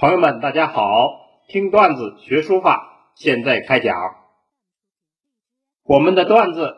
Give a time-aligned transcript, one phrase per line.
[0.00, 1.42] 朋友们，大家好！
[1.48, 3.96] 听段子学书法，现在开讲。
[5.82, 6.72] 我们的段子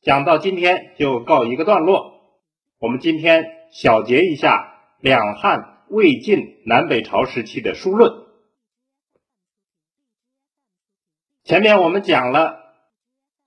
[0.00, 2.40] 讲到今天就告一个段落。
[2.78, 8.10] 我们今天小结一下两汉、魏晋南北朝时期的书论。
[11.44, 12.56] 前面我们讲了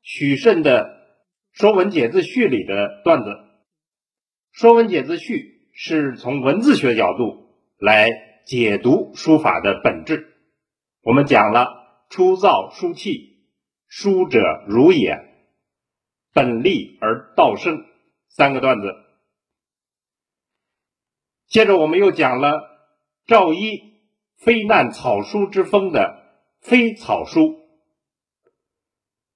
[0.03, 0.85] 许慎的
[1.59, 3.29] 《说文解字序》里的段子，
[4.51, 5.33] 《说文解字序》
[5.73, 7.49] 是从文字学角度
[7.79, 8.29] 来。
[8.45, 10.35] 解读书法的本质，
[11.03, 11.67] 我们讲了
[12.09, 13.45] 初造书契，
[13.87, 15.19] 书者如也，
[16.33, 17.85] 本立而道生
[18.27, 18.95] 三个段子。
[21.47, 22.61] 接着我们又讲了
[23.25, 23.93] 赵一
[24.37, 26.23] 非难草书之风的
[26.59, 27.59] 非草书，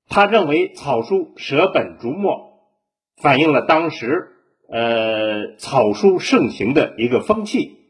[0.07, 2.69] 他认为草书舍本逐末，
[3.17, 4.31] 反映了当时
[4.67, 7.84] 呃草书盛行的一个风气。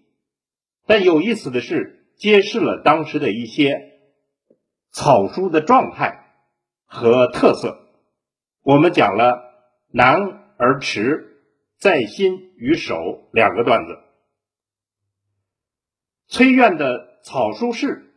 [0.88, 4.00] 但有意思的是，揭示了当时的一些
[4.91, 6.25] 草书的状态
[6.86, 7.80] 和特色。
[8.61, 9.41] 我们讲了
[9.91, 10.22] “难
[10.58, 11.41] 而迟，
[11.78, 13.97] 在心与手”两个段子。
[16.28, 18.13] 崔院的草书式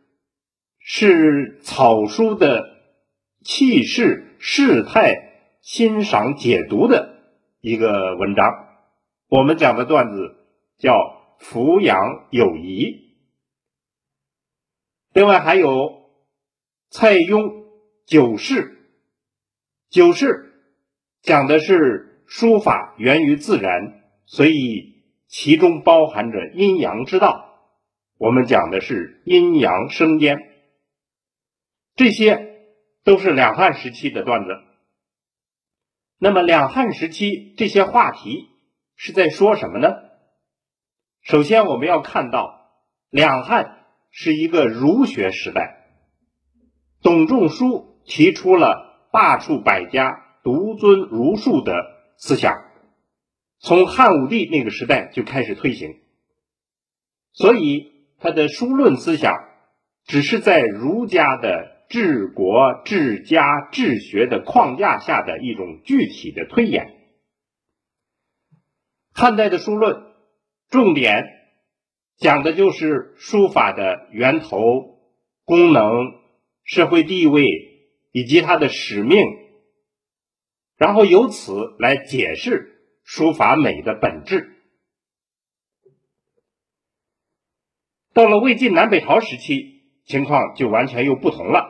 [0.77, 2.69] 是草书的
[3.43, 5.15] 气势、事态
[5.61, 7.17] 欣赏解读的
[7.61, 8.67] 一个文章。
[9.27, 10.35] 我们讲的段子
[10.77, 11.18] 叫。
[11.39, 13.15] 扶养友谊，
[15.13, 16.11] 另外还有
[16.89, 17.65] 蔡邕
[18.05, 18.75] 九世。
[19.89, 20.53] 九世
[21.21, 27.45] 讲的是书法源于自然，所以其中包含着阴阳之道。
[28.17, 30.37] 我们讲的是阴阳生焉，
[31.95, 32.65] 这些
[33.03, 34.49] 都是两汉时期的段子。
[36.17, 38.49] 那么两汉时期这些话题
[38.95, 40.08] 是在说什么呢？
[41.21, 42.71] 首先，我们要看到
[43.09, 45.75] 两汉是一个儒学时代。
[47.01, 51.73] 董仲舒提出了“罢黜百家，独尊儒术”的
[52.17, 52.53] 思想，
[53.59, 55.99] 从汉武帝那个时代就开始推行。
[57.33, 59.33] 所以，他的书论思想
[60.05, 66.95] 只是在儒家的治国、治家、治学的框架下的一种具体的推演。
[69.13, 70.08] 汉代的书论。
[70.69, 71.23] 重点
[72.17, 74.59] 讲的就是书法的源头、
[75.43, 75.89] 功能、
[76.63, 77.43] 社会地位
[78.11, 79.19] 以及它的使命，
[80.77, 84.55] 然后由此来解释书法美的本质。
[88.13, 91.67] 到了魏晋南北朝时期，情况就完全又不同了。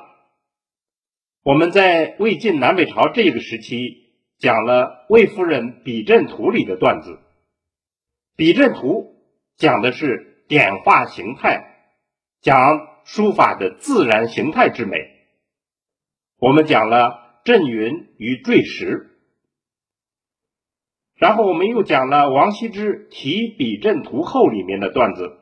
[1.44, 7.20] 我们在魏晋南北朝这个时期讲了魏夫人笔阵图里的段子。
[8.40, 9.18] 笔阵图
[9.58, 11.92] 讲的是点画形态，
[12.40, 12.56] 讲
[13.04, 14.96] 书法的自然形态之美。
[16.38, 19.10] 我们讲了阵云与坠石，
[21.16, 25.38] 然后我们又讲了王羲之题笔阵图后里面的段子。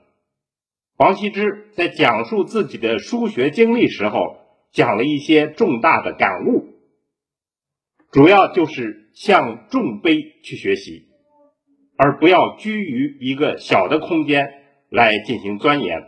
[0.96, 4.40] 王羲之在讲述自己的书学经历时候，
[4.72, 6.74] 讲了一些重大的感悟，
[8.12, 11.06] 主要就是向众碑去学习。
[11.97, 14.53] 而不要拘于一个小的空间
[14.90, 16.08] 来进行钻研，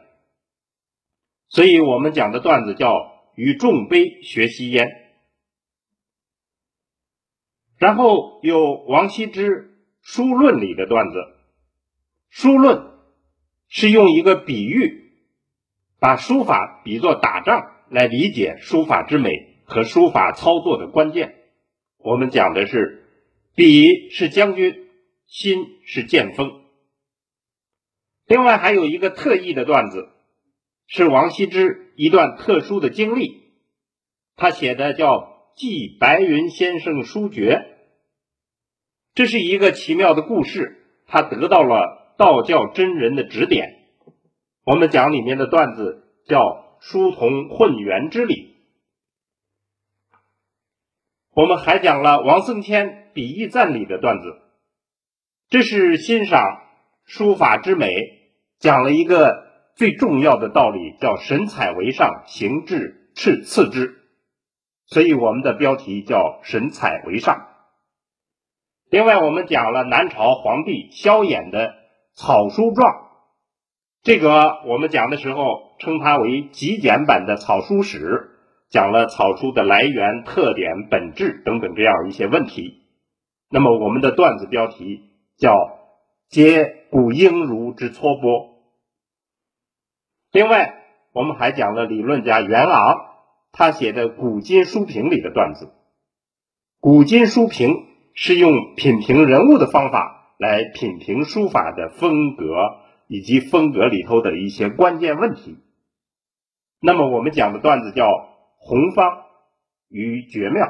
[1.47, 2.93] 所以我们讲的段子叫
[3.35, 4.87] “与众碑学吸烟”。
[7.77, 9.63] 然后有王羲之
[10.01, 11.17] 《书论》里的段子，
[12.29, 12.77] 《书论》
[13.67, 15.11] 是用一个比喻，
[15.99, 19.31] 把书法比作打仗来理解书法之美
[19.65, 21.35] 和书法操作的关键。
[21.97, 23.07] 我们讲的是，
[23.55, 24.88] 笔是将军。
[25.29, 26.65] 心是剑锋。
[28.25, 30.09] 另外还有一个特异的段子，
[30.87, 33.53] 是王羲之一段特殊的经历，
[34.35, 35.17] 他写的叫
[35.55, 37.55] 《记白云先生书诀》，
[39.13, 43.85] 这是一个奇妙的故事，他得到了道教真人的指点。
[44.63, 48.55] 我们讲里面的段子叫“书同混元之理”。
[51.33, 54.48] 我们还讲了王僧谦笔意赞里的段子。
[55.49, 56.61] 这是欣赏
[57.05, 57.89] 书法之美，
[58.59, 63.95] 讲了一个最重要的道理，叫“神采为上，形制次次之”。
[64.85, 67.47] 所以我们的标题叫“神采为上”。
[68.91, 71.73] 另外，我们讲了南朝皇帝萧衍的
[72.13, 72.93] 草书状，
[74.03, 75.43] 这个我们讲的时候
[75.79, 78.37] 称它为极简版的草书史，
[78.69, 82.83] 讲了草书的来源、特点、本质等等这样一些问题。
[83.49, 85.08] 那么，我们的段子标题。
[85.39, 85.79] 叫
[86.27, 88.59] 接古英儒之撮拨。
[90.31, 90.83] 另外，
[91.13, 92.95] 我们还讲了理论家袁昂
[93.51, 95.65] 他写的《古今书评》里的段子，
[96.79, 97.69] 《古今书评》
[98.13, 102.45] 是用品评人物的方法来品评书法的风格
[103.07, 105.57] 以及风格里头的一些关键问题。
[106.79, 108.05] 那么我们讲的段子叫
[108.57, 109.25] 《红方
[109.87, 110.65] 与绝妙》。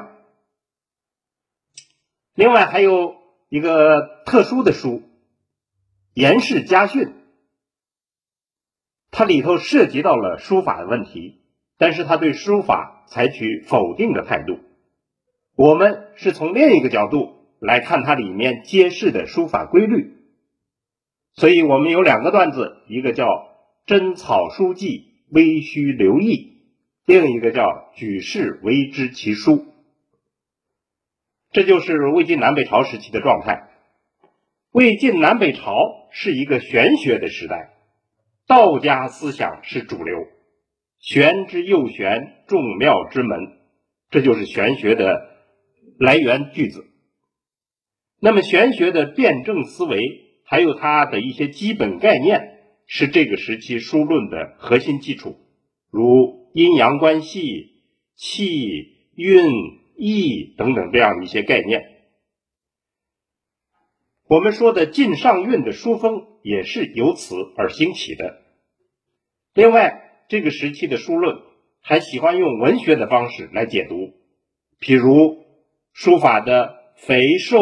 [2.34, 3.19] 另外还有
[3.50, 4.88] 一个特殊的书
[6.14, 7.02] 《颜氏家训》。
[9.10, 11.40] 它里头涉及到了书法的问题，
[11.76, 14.60] 但是他对书法采取否定的态度。
[15.56, 20.16] 我们是从另一个角度来看它里面揭示的书法规律。
[21.34, 23.26] 所以我们有两个段子，一个叫
[23.84, 26.62] “真草书记微须留意”，
[27.04, 29.66] 另一个叫“举世为之其书”。
[31.52, 33.68] 这就是魏晋南北朝时期的状态。
[34.70, 35.74] 魏晋南北朝
[36.12, 37.70] 是一个玄学的时代。
[38.46, 40.16] 道家思想是主流，
[40.98, 43.38] 玄之又玄，众妙之门，
[44.10, 45.28] 这就是玄学的
[45.98, 46.86] 来源句子。
[48.20, 49.98] 那么，玄学的辩证思维，
[50.44, 55.36] 还有它的一些基本概念，是这个时期书论的核心基础，
[55.90, 57.82] 如阴阳关系、
[58.16, 58.50] 气、
[59.14, 59.42] 韵、
[60.00, 61.82] 意等等这样一些概念。
[64.26, 68.42] 我们说的晋上韵的书风，也是由此而兴起的。
[69.54, 71.36] 另外，这个时期的书论
[71.80, 74.14] 还喜欢用文学的方式来解读，
[74.78, 75.44] 譬如
[75.92, 77.58] 书法的肥瘦、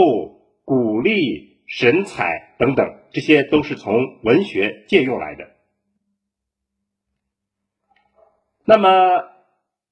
[0.65, 5.57] 鼓励、神采等等，这些都是从文学借用来的。
[8.67, 9.25] 那么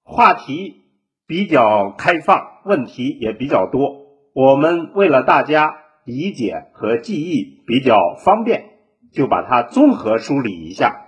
[0.02, 0.85] 话题
[1.26, 4.06] 比较开放，问题也比较多。
[4.32, 8.78] 我们为了大家理解和记忆比较方便，
[9.12, 11.02] 就把它综合梳理一下。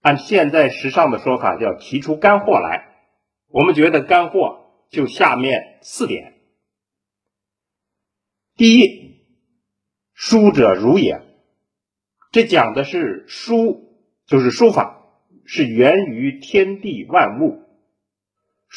[0.00, 2.94] 按现在时尚的说法，叫提出干货来。
[3.48, 6.34] 我们觉得干货就下面四点：
[8.56, 9.20] 第一，
[10.12, 11.22] 书者如也。
[12.32, 15.02] 这讲的是书，就是书法，
[15.44, 17.65] 是源于天地万物。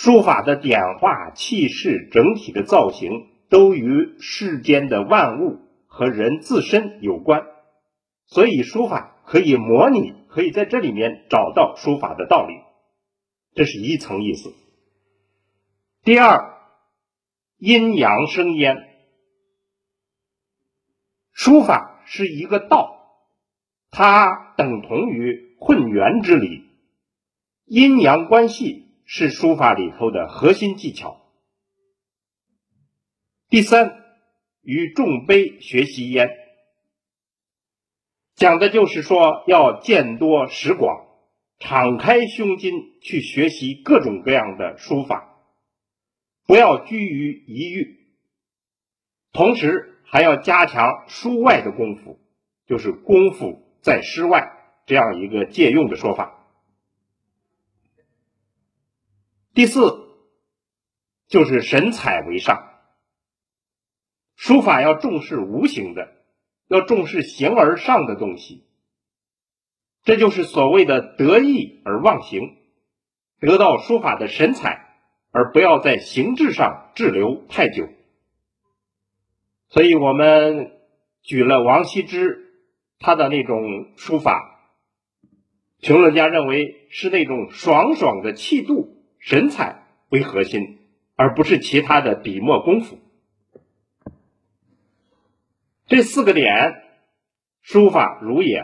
[0.01, 7.45] 书法的点画、气势、整体的造型，都与世间的万物和人自身有关。
[8.25, 10.13] 所以，书法可以模拟。
[10.29, 12.53] 可以在这里面找到书法的道理，
[13.55, 14.53] 这是一层意思。
[16.03, 16.53] 第二，
[17.57, 18.77] 阴阳生焉，
[21.33, 23.25] 书法是一个道，
[23.89, 26.69] 它等同于混元之理，
[27.65, 31.19] 阴阳关系是书法里头的核心技巧。
[33.49, 34.03] 第三，
[34.61, 36.29] 与众碑学习焉。
[38.35, 41.07] 讲的就是说，要见多识广，
[41.57, 45.41] 敞开胸襟去学习各种各样的书法，
[46.45, 48.13] 不要拘于一域。
[49.31, 52.19] 同时，还要加强书外的功夫，
[52.67, 54.51] 就是功夫在诗外
[54.85, 56.38] 这样一个借用的说法。
[59.59, 60.07] 第四，
[61.27, 62.69] 就是神采为上，
[64.37, 66.13] 书法要重视无形的。
[66.69, 68.63] 要重视形而上的东西，
[70.03, 72.55] 这就是所谓的得意而忘形，
[73.41, 74.95] 得到书法的神采，
[75.31, 77.89] 而不要在形制上滞留太久。
[79.67, 80.71] 所以我们
[81.21, 82.63] 举了王羲之
[82.97, 84.71] 他的那种书法，
[85.81, 90.79] 评论家认为是那种爽爽的气度、神采为核心，
[91.15, 92.97] 而不是其他的笔墨功夫。
[95.85, 96.83] 这四个点，
[97.61, 98.63] 书法如也，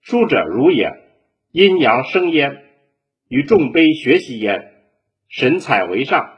[0.00, 0.92] 书者如也，
[1.50, 2.64] 阴阳生焉，
[3.28, 4.72] 与众碑学习焉，
[5.28, 6.30] 神采为上。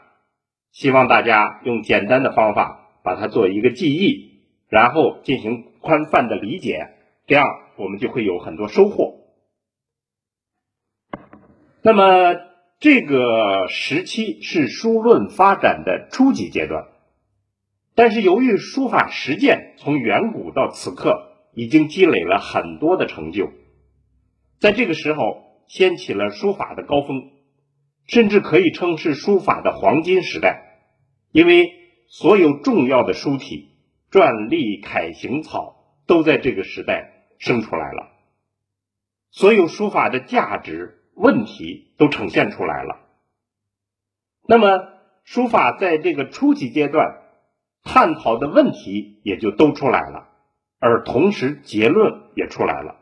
[0.71, 6.95] 希望大家用简单的方法把它做一个记忆，然后进行宽泛的理解，
[7.27, 7.47] 这样
[7.77, 9.23] 我们就会有很多收获。
[11.81, 12.35] 那么
[12.79, 16.89] 这个时期是书论发展的初级阶段。
[17.95, 23.51] 但是由于书法实践从远古到此刻已经积累了很多的成就，
[24.59, 25.23] 在这个时候
[25.67, 27.31] 掀起了书法的高峰，
[28.07, 30.65] 甚至可以称是书法的黄金时代。
[31.33, 31.73] 因为
[32.09, 33.71] 所有重要的书体、
[34.11, 38.11] 篆隶、楷行草都在这个时代生出来了，
[39.31, 43.01] 所有书法的价值问题都呈现出来了。
[44.47, 44.89] 那么，
[45.25, 47.23] 书法在这个初级阶段。
[47.89, 50.29] 探讨的问题也就都出来了，
[50.81, 52.97] 而同时结论也出来了。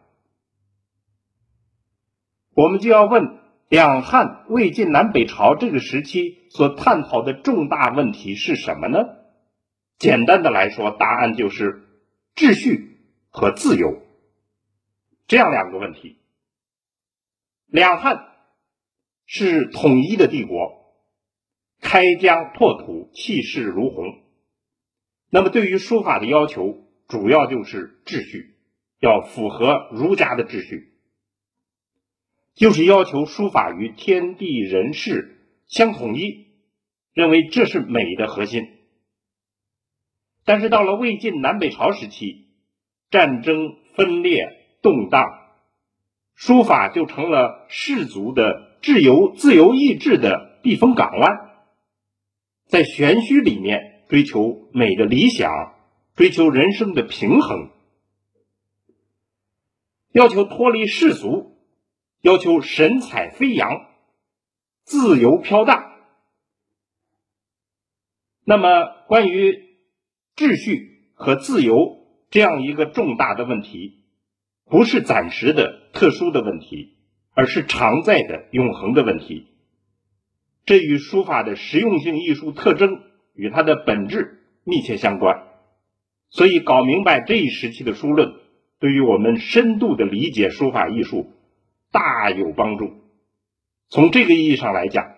[2.55, 3.39] 我们就要问：
[3.71, 8.99] 两汉、魏晋南北朝这个时期所探讨的重大问题是什么呢？
[9.99, 11.89] 简单的来说，答案就是
[12.37, 12.99] 秩序
[13.31, 14.03] 和自由
[15.27, 16.19] 这样两个问题。
[17.75, 18.29] 两汉
[19.27, 20.95] 是统一的帝国，
[21.81, 24.23] 开疆拓土，气势如虹。
[25.29, 28.55] 那么，对于书法的要求，主要就是秩序，
[29.01, 30.93] 要符合儒家的秩序，
[32.55, 36.47] 就是要求书法与天地人事相统一，
[37.13, 38.69] 认为这是美的核心。
[40.45, 42.47] 但是到了魏晋南北朝时期，
[43.11, 44.47] 战争分裂
[44.81, 45.25] 动荡，
[46.35, 51.51] 书法就成了士族的自由自由意志的避风港湾，
[52.67, 55.51] 在玄虚里面追求美的理想，
[56.15, 57.71] 追求人生的平衡，
[60.13, 61.59] 要求脱离世俗，
[62.21, 63.87] 要求神采飞扬，
[64.83, 65.93] 自由飘荡。
[68.45, 69.65] 那么关于。
[70.37, 74.04] 秩序和自由这样一个重大的问题，
[74.67, 76.97] 不是暂时的特殊的问题，
[77.33, 79.49] 而是常在的永恒的问题。
[80.65, 83.03] 这与书法的实用性艺术特征
[83.35, 85.43] 与它的本质密切相关。
[86.31, 88.35] 所以，搞明白这一时期的书论，
[88.79, 91.33] 对于我们深度的理解书法艺术
[91.93, 92.93] 大有帮助。
[93.89, 95.15] 从这个意义上来讲，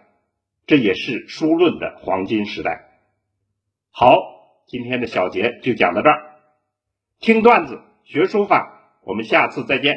[0.66, 3.00] 这也是书论的黄金时代。
[3.90, 4.34] 好。
[4.68, 6.40] 今天的小节就讲到这儿，
[7.20, 8.75] 听段子学书法，
[9.06, 9.94] 我们下次再见。